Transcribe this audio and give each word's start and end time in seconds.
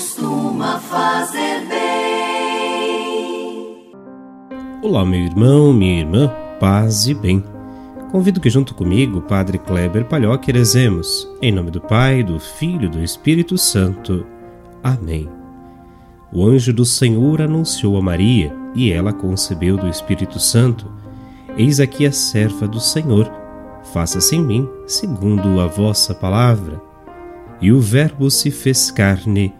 costuma 0.00 0.80
fazer 0.80 1.66
bem. 1.68 2.96
Olá, 4.82 5.04
meu 5.04 5.20
irmão, 5.20 5.74
minha 5.74 6.00
irmã, 6.00 6.32
paz 6.58 7.06
e 7.06 7.12
bem. 7.12 7.44
Convido 8.10 8.40
que 8.40 8.48
junto 8.48 8.74
comigo, 8.74 9.20
Padre 9.20 9.58
Kleber 9.58 10.06
Palhoque, 10.06 10.50
rezemos. 10.50 11.28
Em 11.42 11.52
nome 11.52 11.70
do 11.70 11.82
Pai, 11.82 12.22
do 12.22 12.40
Filho 12.40 12.86
e 12.86 12.88
do 12.88 13.04
Espírito 13.04 13.58
Santo. 13.58 14.24
Amém. 14.82 15.28
O 16.32 16.46
anjo 16.46 16.72
do 16.72 16.86
Senhor 16.86 17.42
anunciou 17.42 17.98
a 17.98 18.02
Maria, 18.02 18.56
e 18.74 18.90
ela 18.90 19.12
concebeu 19.12 19.76
do 19.76 19.86
Espírito 19.86 20.38
Santo. 20.38 20.90
Eis 21.58 21.78
aqui 21.78 22.06
a 22.06 22.12
serva 22.12 22.66
do 22.66 22.80
Senhor. 22.80 23.30
Faça-se 23.92 24.34
em 24.34 24.42
mim, 24.42 24.66
segundo 24.86 25.60
a 25.60 25.66
vossa 25.66 26.14
palavra. 26.14 26.80
E 27.60 27.70
o 27.70 27.78
Verbo 27.78 28.30
se 28.30 28.50
fez 28.50 28.90
carne 28.90 29.59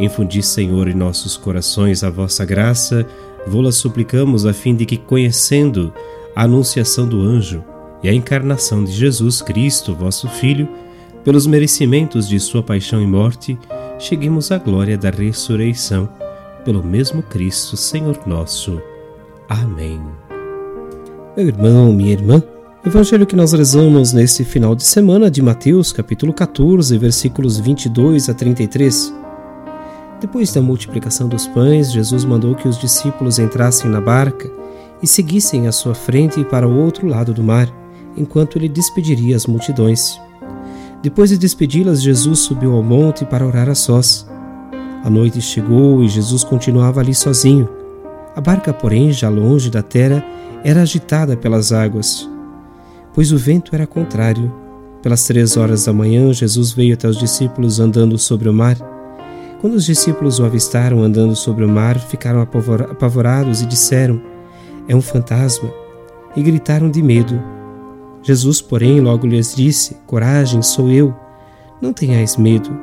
Infundi, 0.00 0.42
Senhor, 0.42 0.88
em 0.88 0.94
nossos 0.94 1.36
corações 1.36 2.02
a 2.02 2.10
vossa 2.10 2.44
graça, 2.44 3.06
vô-la 3.46 3.70
suplicamos 3.70 4.44
a 4.44 4.52
fim 4.52 4.74
de 4.74 4.84
que, 4.84 4.96
conhecendo 4.96 5.92
a 6.34 6.44
anunciação 6.44 7.06
do 7.06 7.20
anjo, 7.20 7.62
e 8.02 8.08
a 8.08 8.12
encarnação 8.12 8.84
de 8.84 8.92
Jesus 8.92 9.40
Cristo, 9.40 9.94
vosso 9.94 10.28
Filho, 10.28 10.68
pelos 11.24 11.46
merecimentos 11.46 12.28
de 12.28 12.38
sua 12.38 12.62
paixão 12.62 13.00
e 13.00 13.06
morte, 13.06 13.58
cheguemos 13.98 14.52
à 14.52 14.58
glória 14.58 14.98
da 14.98 15.08
ressurreição, 15.08 16.06
pelo 16.66 16.84
mesmo 16.84 17.22
Cristo, 17.22 17.78
Senhor 17.78 18.20
nosso. 18.26 18.80
Amém. 19.48 19.98
Meu 21.34 21.46
irmão, 21.46 21.92
minha 21.94 22.12
irmã, 22.12 22.42
o 22.84 22.88
evangelho 22.88 23.26
que 23.26 23.34
nós 23.34 23.54
rezamos 23.54 24.12
neste 24.12 24.44
final 24.44 24.74
de 24.74 24.84
semana 24.84 25.30
de 25.30 25.40
Mateus, 25.40 25.90
capítulo 25.90 26.34
14, 26.34 26.98
versículos 26.98 27.58
22 27.58 28.28
a 28.28 28.34
33. 28.34 29.23
Depois 30.24 30.50
da 30.54 30.62
multiplicação 30.62 31.28
dos 31.28 31.46
pães, 31.46 31.92
Jesus 31.92 32.24
mandou 32.24 32.54
que 32.54 32.66
os 32.66 32.78
discípulos 32.78 33.38
entrassem 33.38 33.90
na 33.90 34.00
barca 34.00 34.50
e 35.02 35.06
seguissem 35.06 35.66
à 35.66 35.72
sua 35.72 35.94
frente 35.94 36.42
para 36.46 36.66
o 36.66 36.78
outro 36.78 37.06
lado 37.06 37.34
do 37.34 37.42
mar 37.42 37.68
enquanto 38.16 38.56
ele 38.56 38.66
despediria 38.66 39.36
as 39.36 39.46
multidões. 39.46 40.18
Depois 41.02 41.28
de 41.28 41.36
despedi-las, 41.36 42.02
Jesus 42.02 42.38
subiu 42.38 42.72
ao 42.72 42.82
monte 42.82 43.26
para 43.26 43.46
orar 43.46 43.68
a 43.68 43.74
sós. 43.74 44.26
A 45.04 45.10
noite 45.10 45.42
chegou 45.42 46.02
e 46.02 46.08
Jesus 46.08 46.42
continuava 46.42 47.00
ali 47.00 47.14
sozinho. 47.14 47.68
A 48.34 48.40
barca, 48.40 48.72
porém, 48.72 49.12
já 49.12 49.28
longe 49.28 49.68
da 49.68 49.82
terra, 49.82 50.24
era 50.64 50.80
agitada 50.80 51.36
pelas 51.36 51.70
águas, 51.70 52.26
pois 53.12 53.30
o 53.30 53.36
vento 53.36 53.74
era 53.74 53.86
contrário. 53.86 54.50
Pelas 55.02 55.26
três 55.26 55.58
horas 55.58 55.84
da 55.84 55.92
manhã, 55.92 56.32
Jesus 56.32 56.72
veio 56.72 56.94
até 56.94 57.06
os 57.06 57.18
discípulos 57.18 57.78
andando 57.78 58.16
sobre 58.16 58.48
o 58.48 58.54
mar. 58.54 58.93
Quando 59.64 59.76
os 59.76 59.86
discípulos 59.86 60.38
o 60.38 60.44
avistaram 60.44 61.02
andando 61.02 61.34
sobre 61.34 61.64
o 61.64 61.68
mar, 61.70 61.98
ficaram 61.98 62.42
apavorados 62.42 63.62
e 63.62 63.66
disseram: 63.66 64.20
É 64.86 64.94
um 64.94 65.00
fantasma! 65.00 65.72
E 66.36 66.42
gritaram 66.42 66.90
de 66.90 67.02
medo. 67.02 67.42
Jesus, 68.22 68.60
porém, 68.60 69.00
logo 69.00 69.26
lhes 69.26 69.54
disse: 69.54 69.96
Coragem, 70.06 70.60
sou 70.60 70.90
eu, 70.90 71.14
não 71.80 71.94
tenhais 71.94 72.36
medo. 72.36 72.78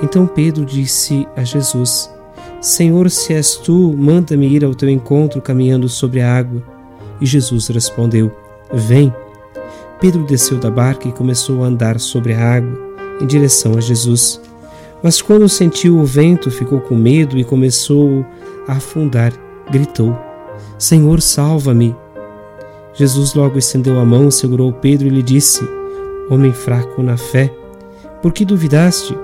Então 0.00 0.24
Pedro 0.24 0.64
disse 0.64 1.26
a 1.36 1.42
Jesus: 1.42 2.08
Senhor, 2.60 3.10
se 3.10 3.34
és 3.34 3.56
tu, 3.56 3.92
manda-me 3.92 4.46
ir 4.46 4.64
ao 4.64 4.76
teu 4.76 4.88
encontro 4.88 5.42
caminhando 5.42 5.88
sobre 5.88 6.20
a 6.20 6.32
água. 6.32 6.62
E 7.20 7.26
Jesus 7.26 7.66
respondeu: 7.66 8.30
Vem. 8.72 9.12
Pedro 10.00 10.22
desceu 10.24 10.60
da 10.60 10.70
barca 10.70 11.08
e 11.08 11.12
começou 11.12 11.64
a 11.64 11.66
andar 11.66 11.98
sobre 11.98 12.32
a 12.32 12.54
água, 12.54 12.78
em 13.20 13.26
direção 13.26 13.76
a 13.76 13.80
Jesus. 13.80 14.40
Mas 15.02 15.20
quando 15.20 15.48
sentiu 15.48 15.98
o 15.98 16.04
vento, 16.04 16.50
ficou 16.50 16.80
com 16.80 16.94
medo 16.94 17.36
e 17.38 17.44
começou 17.44 18.24
a 18.68 18.74
afundar. 18.74 19.32
Gritou: 19.70 20.16
Senhor, 20.78 21.20
salva-me. 21.20 21.94
Jesus 22.94 23.34
logo 23.34 23.58
estendeu 23.58 23.98
a 23.98 24.04
mão, 24.04 24.30
segurou 24.30 24.72
Pedro 24.72 25.06
e 25.06 25.10
lhe 25.10 25.22
disse: 25.22 25.66
Homem 26.30 26.52
fraco 26.52 27.02
na 27.02 27.16
fé, 27.16 27.52
por 28.20 28.32
que 28.32 28.44
duvidaste? 28.44 29.16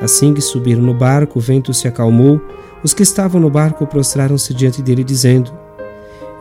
Assim 0.00 0.34
que 0.34 0.40
subiram 0.40 0.82
no 0.82 0.92
barco, 0.92 1.38
o 1.38 1.42
vento 1.42 1.72
se 1.72 1.86
acalmou. 1.86 2.40
Os 2.82 2.92
que 2.92 3.04
estavam 3.04 3.40
no 3.40 3.48
barco 3.48 3.86
prostraram-se 3.86 4.52
diante 4.52 4.82
dele, 4.82 5.04
dizendo: 5.04 5.52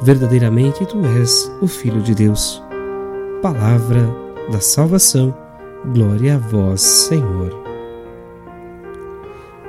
Verdadeiramente 0.02 0.85
tu 0.85 1.00
és 1.19 1.52
o 1.62 1.68
Filho 1.68 2.02
de 2.02 2.16
Deus. 2.16 2.62
Palavra 3.41 4.02
da 4.52 4.59
salvação. 4.59 5.34
Glória 5.94 6.35
a 6.35 6.38
vós, 6.38 6.81
Senhor. 6.81 7.60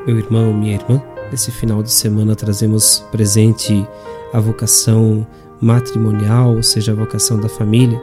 Meu 0.05 0.19
irmão, 0.19 0.53
minha 0.53 0.75
irmã, 0.75 1.01
nesse 1.31 1.53
final 1.53 1.81
de 1.81 1.93
semana 1.93 2.35
trazemos 2.35 3.05
presente 3.13 3.87
a 4.33 4.41
vocação 4.41 5.25
matrimonial, 5.61 6.57
ou 6.57 6.63
seja, 6.63 6.91
a 6.91 6.95
vocação 6.95 7.39
da 7.39 7.49
família, 7.49 8.03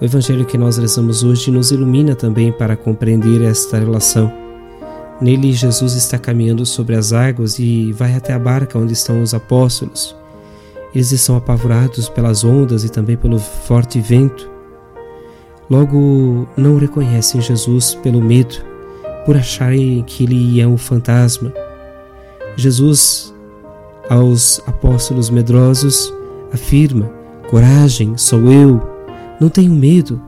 o 0.00 0.04
Evangelho 0.04 0.44
que 0.44 0.58
nós 0.58 0.78
rezamos 0.78 1.22
hoje 1.22 1.52
nos 1.52 1.70
ilumina 1.70 2.16
também 2.16 2.50
para 2.50 2.74
compreender 2.74 3.40
esta 3.40 3.78
relação. 3.78 4.32
Nele, 5.20 5.52
Jesus 5.52 5.94
está 5.94 6.18
caminhando 6.18 6.66
sobre 6.66 6.96
as 6.96 7.12
águas 7.12 7.56
e 7.60 7.92
vai 7.92 8.16
até 8.16 8.32
a 8.32 8.38
barca 8.38 8.76
onde 8.76 8.92
estão 8.92 9.22
os 9.22 9.32
apóstolos. 9.32 10.16
Eles 10.92 11.12
estão 11.12 11.36
apavorados 11.36 12.08
pelas 12.08 12.42
ondas 12.42 12.82
e 12.82 12.88
também 12.88 13.16
pelo 13.16 13.38
forte 13.38 14.00
vento. 14.00 14.50
Logo, 15.70 16.48
não 16.56 16.78
reconhecem 16.78 17.40
Jesus 17.40 17.94
pelo 17.94 18.20
medo, 18.20 18.71
por 19.24 19.36
acharem 19.36 20.02
que 20.02 20.24
ele 20.24 20.60
é 20.60 20.66
um 20.66 20.76
fantasma. 20.76 21.52
Jesus, 22.56 23.34
aos 24.08 24.60
apóstolos 24.66 25.30
medrosos, 25.30 26.12
afirma: 26.52 27.10
Coragem, 27.48 28.16
sou 28.16 28.50
eu, 28.50 28.80
não 29.40 29.48
tenho 29.48 29.72
medo. 29.72 30.20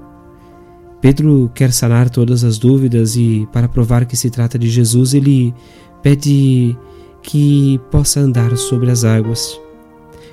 Pedro 1.00 1.50
quer 1.55 1.71
sanar 1.71 2.09
todas 2.09 2.44
as 2.44 2.56
dúvidas 2.56 3.15
e, 3.15 3.47
para 3.53 3.69
provar 3.69 4.06
que 4.06 4.16
se 4.16 4.31
trata 4.31 4.59
de 4.59 4.71
Jesus, 4.71 5.12
ele 5.12 5.55
pede 6.03 6.76
que 7.22 7.78
possa 7.91 8.21
andar 8.21 8.56
sobre 8.56 8.91
as 8.91 9.05
águas. 9.05 9.61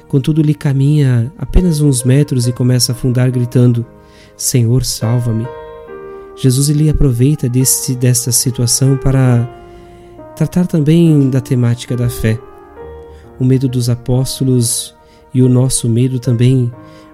Contudo, 0.07 0.41
ele 0.41 0.53
caminha 0.53 1.31
apenas 1.37 1.81
uns 1.81 2.03
metros 2.03 2.47
e 2.47 2.53
começa 2.53 2.91
a 2.91 2.95
afundar, 2.95 3.29
gritando: 3.31 3.85
Senhor, 4.37 4.83
salva-me. 4.83 5.45
Jesus 6.41 6.71
ele 6.71 6.89
aproveita 6.89 7.47
desse, 7.47 7.95
desta 7.95 8.31
situação 8.31 8.97
para 8.97 9.47
tratar 10.35 10.65
também 10.65 11.29
da 11.29 11.39
temática 11.39 11.95
da 11.95 12.09
fé. 12.09 12.39
O 13.39 13.45
medo 13.45 13.69
dos 13.69 13.91
apóstolos 13.91 14.95
e 15.31 15.43
o 15.43 15.47
nosso 15.47 15.87
medo 15.87 16.19
também 16.19 16.71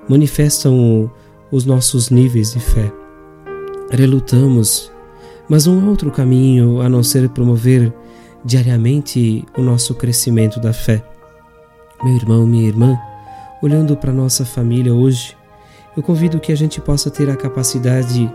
manifestam 0.07 1.11
os 1.51 1.65
nossos 1.65 2.09
níveis 2.09 2.53
de 2.53 2.61
fé. 2.61 2.89
Relutamos, 3.91 4.89
mas 5.49 5.67
um 5.67 5.89
outro 5.89 6.09
caminho 6.09 6.79
a 6.79 6.87
não 6.87 7.03
ser 7.03 7.27
promover 7.27 7.93
diariamente 8.45 9.43
o 9.57 9.61
nosso 9.61 9.93
crescimento 9.93 10.57
da 10.57 10.71
fé. 10.71 11.03
Meu 12.01 12.15
irmão, 12.15 12.47
minha 12.47 12.65
irmã, 12.65 12.97
olhando 13.61 13.97
para 13.97 14.13
nossa 14.13 14.45
família 14.45 14.93
hoje, 14.93 15.35
eu 15.97 16.03
convido 16.03 16.39
que 16.39 16.53
a 16.53 16.55
gente 16.55 16.79
possa 16.79 17.11
ter 17.11 17.29
a 17.29 17.35
capacidade 17.35 18.31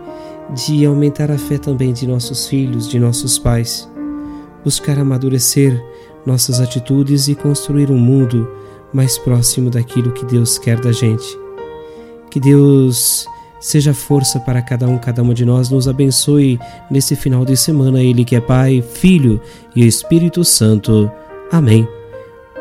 de 0.53 0.85
aumentar 0.85 1.31
a 1.31 1.37
fé 1.37 1.57
também 1.57 1.93
de 1.93 2.07
nossos 2.07 2.47
filhos, 2.47 2.87
de 2.87 2.99
nossos 2.99 3.37
pais, 3.39 3.89
buscar 4.63 4.99
amadurecer 4.99 5.81
nossas 6.25 6.59
atitudes 6.59 7.27
e 7.27 7.35
construir 7.35 7.91
um 7.91 7.97
mundo 7.97 8.49
mais 8.93 9.17
próximo 9.17 9.69
daquilo 9.69 10.11
que 10.11 10.25
Deus 10.25 10.57
quer 10.57 10.79
da 10.79 10.91
gente. 10.91 11.37
Que 12.29 12.39
Deus 12.39 13.25
seja 13.59 13.93
força 13.93 14.39
para 14.39 14.61
cada 14.61 14.87
um, 14.87 14.97
cada 14.97 15.21
uma 15.21 15.33
de 15.33 15.45
nós, 15.45 15.69
nos 15.69 15.87
abençoe 15.87 16.59
nesse 16.91 17.15
final 17.15 17.45
de 17.45 17.55
semana, 17.55 18.01
Ele 18.01 18.25
que 18.25 18.35
é 18.35 18.41
Pai, 18.41 18.81
Filho 18.81 19.39
e 19.75 19.85
Espírito 19.85 20.43
Santo. 20.43 21.09
Amém. 21.51 21.87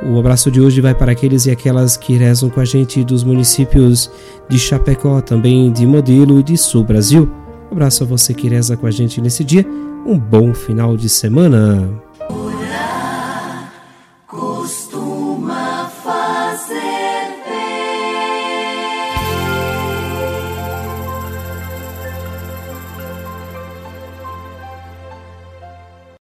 O 0.05 0.19
abraço 0.19 0.51
de 0.51 0.61
hoje 0.61 0.81
vai 0.81 0.95
para 0.95 1.13
aqueles 1.13 1.47
e 1.47 1.51
aquelas 1.51 1.97
que 1.97 2.15
rezam 2.15 2.51
com 2.51 2.61
a 2.61 2.65
gente 2.65 3.05
dos 3.05 3.23
municípios 3.23 4.11
de 4.49 4.59
Chapecó, 4.59 5.21
também 5.21 5.73
de 5.73 5.87
Modelo 5.87 6.41
e 6.41 6.43
de 6.43 6.57
Sul 6.57 6.85
Brasil. 6.85 7.42
Um 7.73 7.75
abraço 7.75 8.05
a 8.05 8.07
você 8.07 8.35
que 8.35 8.51
reza 8.51 8.77
com 8.77 8.87
a 8.87 8.91
gente 8.91 9.19
nesse 9.19 9.43
dia. 9.43 9.67
Um 10.05 10.19
bom 10.19 10.53
final 10.53 10.95
de 10.95 11.09
semana. 11.09 11.89